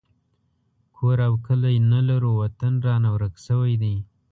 [0.95, 3.95] کور او کلی نه لرو وطن رانه ورک شوی دی